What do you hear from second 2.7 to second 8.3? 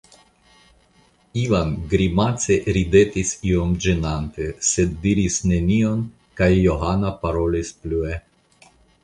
ridetis iom ĝenate, sed diris nenion kaj Johano parolis plue.